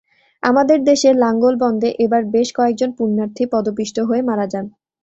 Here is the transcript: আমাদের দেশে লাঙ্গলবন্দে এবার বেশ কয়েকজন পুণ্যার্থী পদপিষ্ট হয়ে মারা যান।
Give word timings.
আমাদের 0.43 0.79
দেশে 0.83 1.09
লাঙ্গলবন্দে 1.15 1.89
এবার 2.05 2.21
বেশ 2.33 2.47
কয়েকজন 2.57 2.89
পুণ্যার্থী 2.97 3.43
পদপিষ্ট 3.53 3.97
হয়ে 4.09 4.21
মারা 4.29 4.45
যান। 4.53 4.65